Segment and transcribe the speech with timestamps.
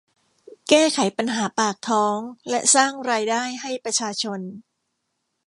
[0.69, 2.17] แก้ไขปัญหาปากท้อง
[2.49, 4.39] และสร้างรายได้ให้ประชาชน